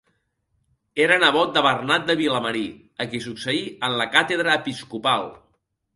Era 1.03 1.17
nebot 1.23 1.51
de 1.57 1.63
Bernat 1.67 2.09
de 2.11 2.17
Vilamarí 2.21 2.65
a 3.05 3.07
qui 3.13 3.23
succeí 3.27 3.61
en 3.89 3.99
la 4.03 4.09
càtedra 4.17 4.57
episcopal. 4.63 5.29